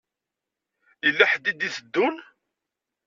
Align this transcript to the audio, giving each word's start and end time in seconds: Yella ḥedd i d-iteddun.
Yella 1.05 1.25
ḥedd 1.31 1.45
i 1.51 1.53
d-iteddun. 1.59 2.15